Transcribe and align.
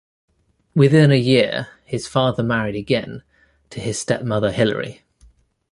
Within 0.73 1.11
a 1.11 1.15
year, 1.15 1.67
his 1.85 2.07
father 2.07 2.41
married 2.41 2.73
again 2.73 3.21
to 3.69 3.79
his 3.79 3.99
step-mother, 3.99 4.51
Hilary. 4.51 5.03